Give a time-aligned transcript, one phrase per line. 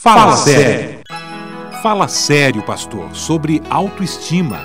[0.00, 1.00] Fala sério.
[1.82, 4.64] Fala sério, pastor, sobre autoestima.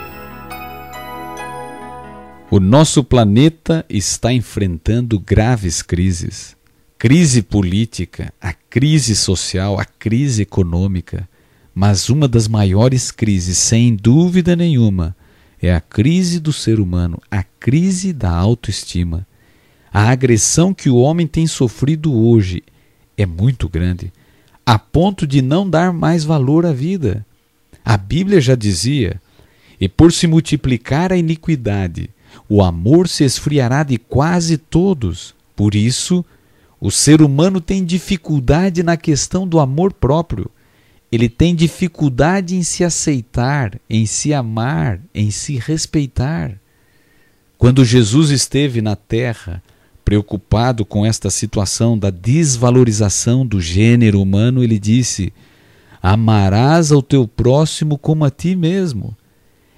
[2.52, 6.56] O nosso planeta está enfrentando graves crises.
[7.00, 11.28] Crise política, a crise social, a crise econômica.
[11.74, 15.15] Mas uma das maiores crises, sem dúvida nenhuma,
[15.60, 19.26] é a crise do ser humano, a crise da autoestima.
[19.91, 22.62] A agressão que o homem tem sofrido hoje
[23.18, 24.13] é muito grande
[24.66, 27.26] a ponto de não dar mais valor à vida.
[27.84, 29.21] A Bíblia já dizia:
[29.80, 32.09] e por se multiplicar a iniquidade,
[32.48, 35.35] o amor se esfriará de quase todos.
[35.55, 36.23] Por isso,
[36.80, 40.49] o ser humano tem dificuldade na questão do amor próprio.
[41.12, 46.57] Ele tem dificuldade em se aceitar, em se amar, em se respeitar.
[47.57, 49.62] Quando Jesus esteve na terra,
[50.03, 55.31] Preocupado com esta situação da desvalorização do gênero humano, ele disse:
[56.02, 59.15] Amarás ao teu próximo como a ti mesmo.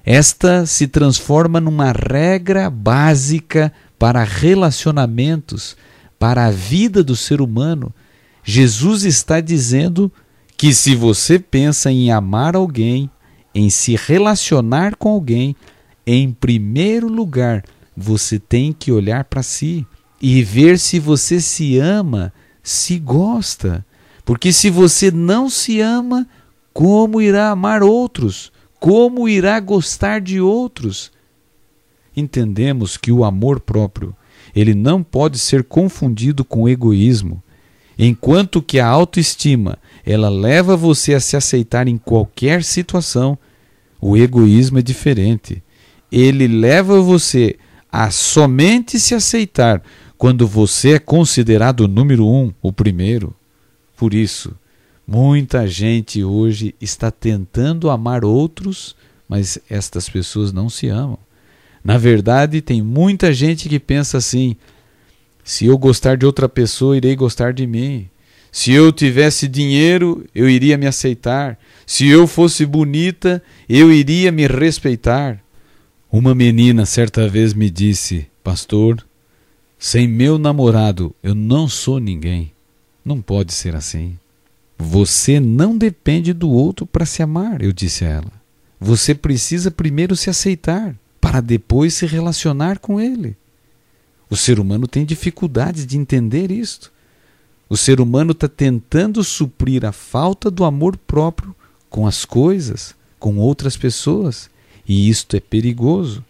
[0.04, 5.78] Esta se transforma numa regra básica para relacionamentos,
[6.18, 7.94] para a vida do ser humano.
[8.44, 10.12] Jesus está dizendo
[10.58, 13.10] que se você pensa em amar alguém,
[13.54, 15.56] em se relacionar com alguém,
[16.06, 17.64] em primeiro lugar,
[17.96, 19.86] você tem que olhar para si
[20.28, 23.86] e ver se você se ama, se gosta.
[24.26, 26.28] Porque se você não se ama,
[26.74, 28.52] como irá amar outros?
[28.80, 31.12] Como irá gostar de outros?
[32.18, 34.16] Entendemos que o amor próprio,
[34.56, 37.44] ele não pode ser confundido com egoísmo.
[37.96, 43.38] Enquanto que a autoestima, ela leva você a se aceitar em qualquer situação,
[44.02, 45.62] o egoísmo é diferente.
[46.12, 47.58] Ele leva você
[47.92, 49.84] a somente se aceitar
[50.18, 53.36] quando você é considerado o número um, o primeiro.
[53.96, 54.54] Por isso,
[55.08, 58.96] muita gente hoje está tentando amar outros,
[59.28, 61.20] mas estas pessoas não se amam.
[61.84, 64.56] Na verdade, tem muita gente que pensa assim:
[65.44, 68.10] se eu gostar de outra pessoa, irei gostar de mim.
[68.52, 71.60] Se eu tivesse dinheiro, eu iria me aceitar.
[71.86, 75.40] Se eu fosse bonita, eu iria me respeitar.
[76.12, 79.06] Uma menina certa vez me disse: Pastor,
[79.78, 82.52] sem meu namorado, eu não sou ninguém.
[83.04, 84.18] Não pode ser assim.
[84.78, 88.32] Você não depende do outro para se amar, eu disse a ela.
[88.80, 93.38] Você precisa primeiro se aceitar, para depois se relacionar com ele.
[94.30, 96.92] O ser humano tem dificuldades de entender isto.
[97.70, 101.56] O ser humano está tentando suprir a falta do amor próprio
[101.90, 104.50] com as coisas, com outras pessoas,
[104.88, 106.24] e isto é perigoso.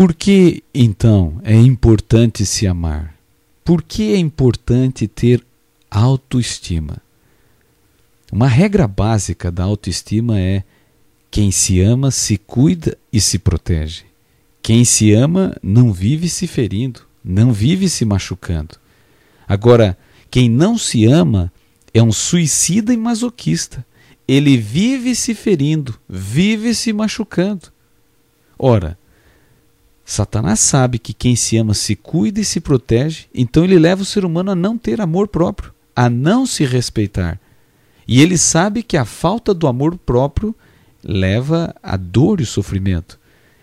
[0.00, 3.14] Por que, então, é importante se amar?
[3.62, 5.44] Por que é importante ter
[5.90, 7.02] autoestima?
[8.32, 10.64] Uma regra básica da autoestima é:
[11.30, 14.04] quem se ama se cuida e se protege.
[14.62, 18.76] Quem se ama não vive se ferindo, não vive se machucando.
[19.46, 19.98] Agora,
[20.30, 21.52] quem não se ama
[21.92, 23.84] é um suicida e masoquista.
[24.26, 27.68] Ele vive se ferindo, vive se machucando.
[28.58, 28.98] Ora,
[30.10, 34.04] Satanás sabe que quem se ama se cuida e se protege, então ele leva o
[34.04, 37.38] ser humano a não ter amor próprio, a não se respeitar.
[38.08, 40.52] E ele sabe que a falta do amor próprio
[41.00, 43.20] leva a dor e sofrimento.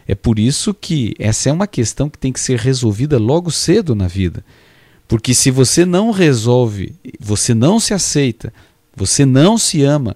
[0.07, 3.93] É por isso que essa é uma questão que tem que ser resolvida logo cedo
[3.93, 4.41] na vida.
[5.05, 8.53] Porque se você não resolve, você não se aceita,
[8.95, 10.15] você não se ama,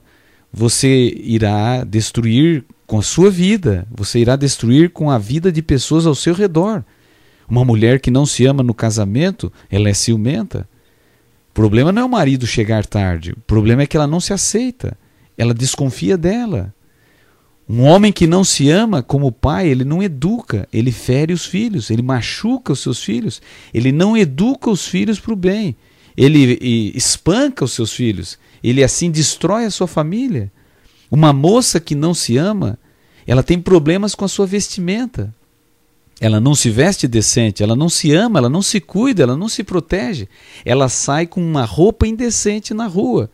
[0.49, 6.05] você irá destruir com a sua vida, você irá destruir com a vida de pessoas
[6.05, 6.83] ao seu redor.
[7.47, 10.67] Uma mulher que não se ama no casamento, ela é ciumenta.
[11.51, 14.33] O problema não é o marido chegar tarde, o problema é que ela não se
[14.33, 14.97] aceita,
[15.37, 16.75] ela desconfia dela.
[17.67, 21.91] Um homem que não se ama como pai, ele não educa, ele fere os filhos,
[21.91, 23.41] ele machuca os seus filhos,
[23.73, 25.77] ele não educa os filhos para o bem,
[26.17, 26.59] ele
[26.93, 30.51] espanca os seus filhos, ele assim destrói a sua família.
[31.09, 32.79] Uma moça que não se ama,
[33.31, 35.33] ela tem problemas com a sua vestimenta.
[36.19, 39.47] Ela não se veste decente, ela não se ama, ela não se cuida, ela não
[39.47, 40.27] se protege.
[40.65, 43.31] Ela sai com uma roupa indecente na rua.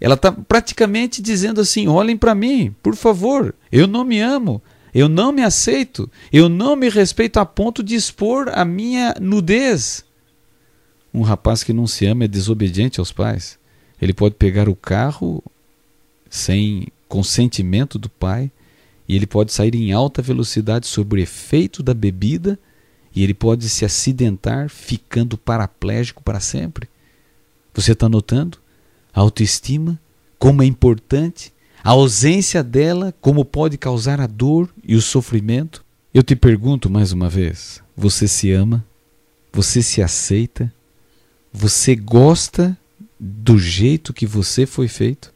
[0.00, 4.60] Ela está praticamente dizendo assim: olhem para mim, por favor, eu não me amo,
[4.92, 10.04] eu não me aceito, eu não me respeito a ponto de expor a minha nudez.
[11.14, 13.60] Um rapaz que não se ama é desobediente aos pais.
[14.02, 15.40] Ele pode pegar o carro
[16.28, 18.50] sem consentimento do pai,
[19.08, 22.58] e ele pode sair em alta velocidade sob o efeito da bebida
[23.14, 26.88] e ele pode se acidentar ficando paraplégico para sempre.
[27.72, 28.58] Você está notando?
[29.14, 29.98] A autoestima
[30.38, 35.84] como é importante, a ausência dela, como pode causar a dor e o sofrimento.
[36.12, 38.84] Eu te pergunto mais uma vez: você se ama?
[39.52, 40.72] Você se aceita?
[41.52, 42.76] Você gosta
[43.18, 45.32] do jeito que você foi feito?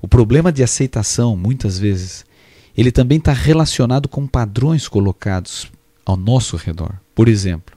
[0.00, 2.24] O problema de aceitação, muitas vezes,
[2.76, 5.70] ele também está relacionado com padrões colocados
[6.04, 7.00] ao nosso redor.
[7.14, 7.76] Por exemplo,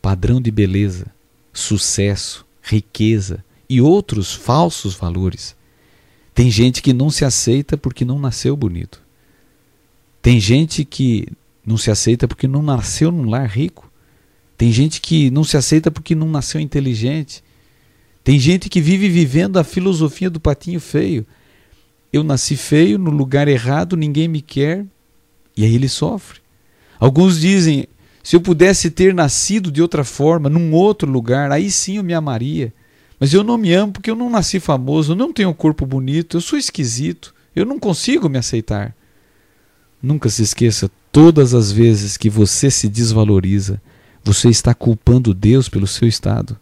[0.00, 1.06] padrão de beleza,
[1.52, 5.56] sucesso, riqueza e outros falsos valores.
[6.32, 9.02] Tem gente que não se aceita porque não nasceu bonito.
[10.22, 11.26] Tem gente que
[11.64, 13.90] não se aceita porque não nasceu num lar rico.
[14.56, 17.42] Tem gente que não se aceita porque não nasceu inteligente.
[18.22, 21.26] Tem gente que vive vivendo a filosofia do patinho feio.
[22.16, 24.86] Eu nasci feio no lugar errado, ninguém me quer.
[25.54, 26.40] E aí ele sofre.
[26.98, 27.86] Alguns dizem:
[28.22, 32.14] se eu pudesse ter nascido de outra forma, num outro lugar, aí sim eu me
[32.14, 32.72] amaria.
[33.20, 35.84] Mas eu não me amo porque eu não nasci famoso, eu não tenho um corpo
[35.84, 38.96] bonito, eu sou esquisito, eu não consigo me aceitar.
[40.02, 43.78] Nunca se esqueça: todas as vezes que você se desvaloriza,
[44.24, 46.58] você está culpando Deus pelo seu estado.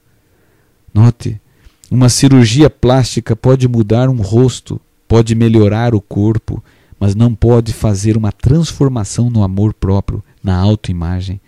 [0.93, 1.41] Note,
[1.89, 6.63] uma cirurgia plástica pode mudar um rosto, pode melhorar o corpo,
[6.99, 11.41] mas não pode fazer uma transformação no amor próprio, na autoimagem.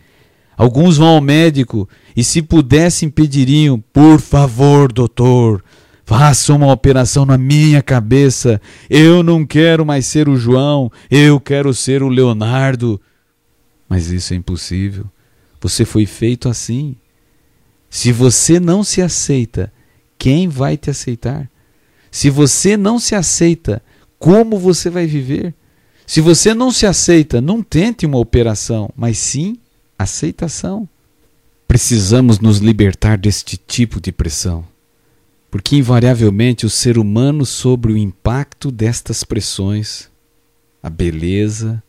[0.57, 5.63] Alguns vão ao médico e, se pudessem, pediriam: por favor, doutor,
[6.05, 8.61] faça uma operação na minha cabeça.
[8.89, 13.01] Eu não quero mais ser o João, eu quero ser o Leonardo.
[13.89, 15.07] Mas isso é impossível.
[15.61, 16.97] Você foi feito assim.
[17.91, 19.73] Se você não se aceita,
[20.19, 21.49] quem vai te aceitar?
[22.17, 23.83] Se você não se aceita,
[24.19, 25.55] como você vai viver?
[26.07, 29.59] Se você não se aceita, não tente uma operação, mas sim
[29.99, 30.89] aceitação.
[31.69, 34.65] Precisamos nos libertar deste tipo de pressão,
[35.51, 40.09] porque invariavelmente o ser humano, sobre o impacto destas pressões,
[40.83, 41.83] a beleza,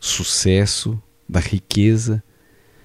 [0.00, 0.98] sucesso,
[1.28, 2.24] da riqueza,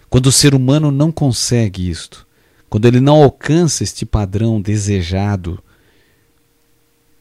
[0.10, 2.28] quando o ser humano não consegue isto,
[2.70, 5.64] quando ele não alcança este padrão desejado,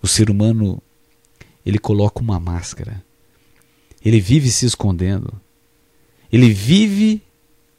[0.03, 0.83] o ser humano
[1.65, 3.05] ele coloca uma máscara.
[4.05, 5.41] Ele vive se escondendo.
[6.31, 7.23] Ele vive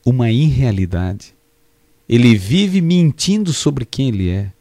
[0.05, 1.35] uma irrealidade.
[2.07, 4.51] Ele vive mentindo sobre quem ele é.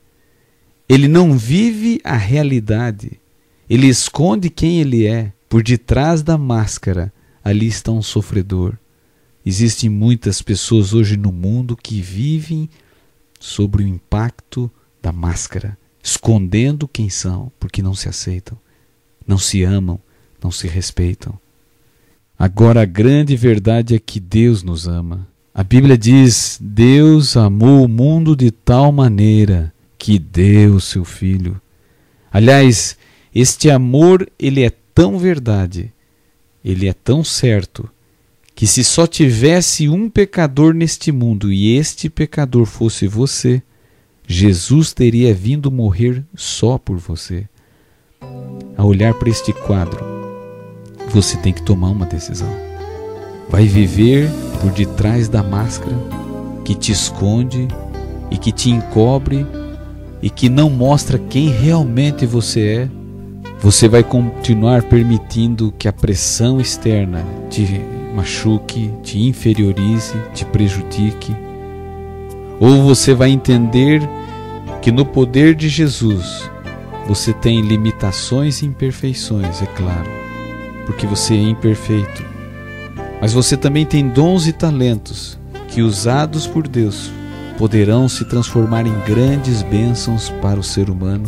[0.88, 3.20] Ele não vive a realidade.
[3.70, 5.32] Ele esconde quem ele é.
[5.48, 7.12] Por detrás da máscara,
[7.44, 8.76] ali está um sofredor.
[9.44, 12.70] Existem muitas pessoas hoje no mundo que vivem
[13.38, 14.70] sobre o impacto
[15.00, 18.58] da máscara, escondendo quem são, porque não se aceitam,
[19.26, 20.00] não se amam,
[20.42, 21.38] não se respeitam.
[22.38, 25.28] Agora, a grande verdade é que Deus nos ama.
[25.54, 31.60] A Bíblia diz: Deus amou o mundo de tal maneira que deu o seu filho.
[32.32, 32.96] Aliás,
[33.34, 35.92] este amor, ele é tão verdade,
[36.64, 37.88] ele é tão certo,
[38.54, 43.62] que se só tivesse um pecador neste mundo e este pecador fosse você,
[44.26, 47.46] Jesus teria vindo morrer só por você.
[48.76, 50.04] A olhar para este quadro,
[51.10, 52.48] você tem que tomar uma decisão.
[53.48, 54.30] Vai viver
[54.60, 55.94] por detrás da máscara
[56.64, 57.68] que te esconde
[58.30, 59.46] e que te encobre
[60.22, 62.90] e que não mostra quem realmente você é.
[63.60, 67.66] Você vai continuar permitindo que a pressão externa te
[68.14, 71.34] machuque, te inferiorize, te prejudique.
[72.62, 74.00] Ou você vai entender
[74.80, 76.48] que no poder de Jesus
[77.08, 80.22] você tem limitações e imperfeições, é claro
[80.86, 82.24] porque você é imperfeito.
[83.20, 85.38] Mas você também tem dons e talentos
[85.68, 87.10] que, usados por Deus,
[87.56, 91.24] poderão se transformar em grandes bênçãos para o ser humano.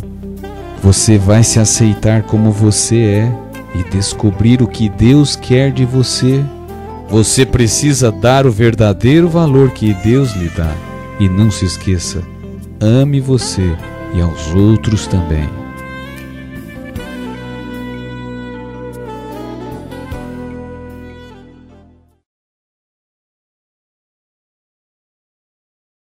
[0.83, 3.31] Você vai se aceitar como você é
[3.73, 6.43] e descobrir o que Deus quer de você.
[7.09, 10.94] Você precisa dar o verdadeiro valor que Deus lhe dá.
[11.19, 12.21] E não se esqueça,
[12.81, 13.75] ame você
[14.13, 15.64] e aos outros também.